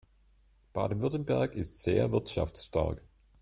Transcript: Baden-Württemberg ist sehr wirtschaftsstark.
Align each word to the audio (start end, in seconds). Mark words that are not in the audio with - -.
Baden-Württemberg 0.73 1.53
ist 1.53 1.83
sehr 1.83 2.11
wirtschaftsstark. 2.11 3.03